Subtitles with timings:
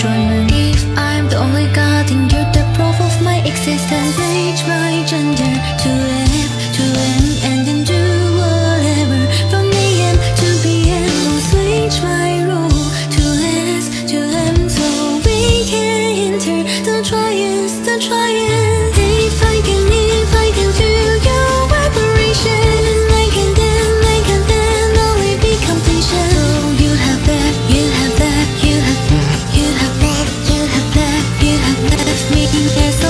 [0.00, 3.97] If I'm the only god in you, the proof of my existence.
[32.54, 33.07] Empezó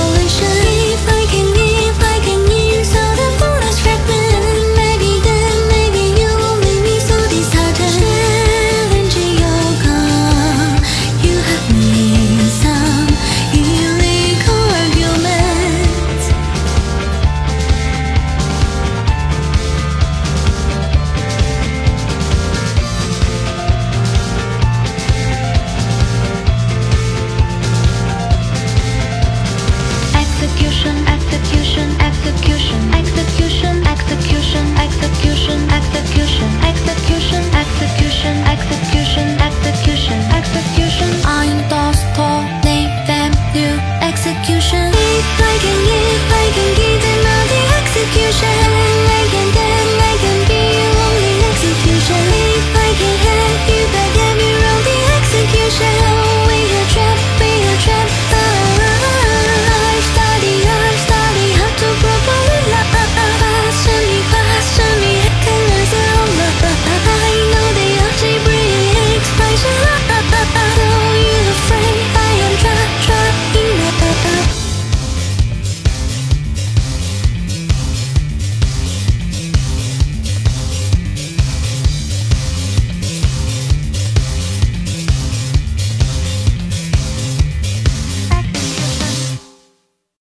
[45.37, 46.38] 再给你。